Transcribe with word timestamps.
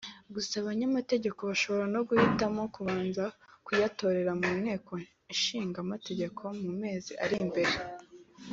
gusa 0.33 0.53
abanyamategeko 0.61 1.39
bashobora 1.49 1.85
no 1.95 2.01
guhitamo 2.07 2.61
kubanza 2.75 3.23
kuyatora 3.65 4.31
mu 4.41 4.49
Nteko 4.61 4.91
Ishinga 5.35 5.77
Amategeko 5.85 6.41
mu 6.63 6.71
mezi 6.81 7.11
ari 7.25 7.35
imbere 7.45 7.75